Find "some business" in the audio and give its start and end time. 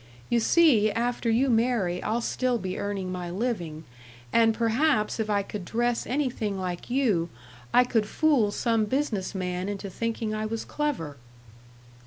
8.51-9.35